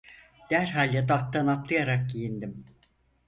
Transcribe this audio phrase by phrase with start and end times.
[0.51, 2.65] Derhal yataktan atlayarak giyindim.